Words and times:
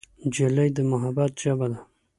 نجلۍ 0.25 0.69
د 0.77 0.79
محبت 0.91 1.31
ژبه 1.41 1.67
ده. 1.71 1.79